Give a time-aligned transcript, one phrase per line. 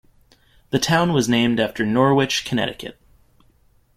[0.71, 2.97] The town was named after Norwich, Connecticut.